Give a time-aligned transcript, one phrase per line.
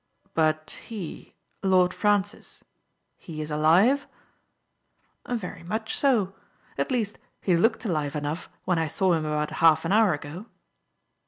[0.33, 2.63] "But he— Lord Francis—
[3.27, 4.07] he is alive?"
[5.29, 6.33] "Very much so!
[6.75, 10.47] At least he looked alive enough when' I saw him about half an hour ago."